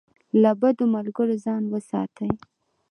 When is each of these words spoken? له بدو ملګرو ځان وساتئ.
له 0.41 0.51
بدو 0.61 0.83
ملګرو 0.95 1.35
ځان 1.45 1.63
وساتئ. 1.73 2.31